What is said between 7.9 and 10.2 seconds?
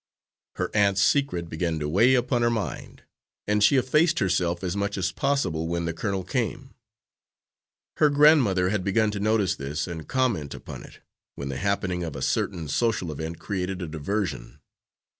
Her grandmother had begun to notice this and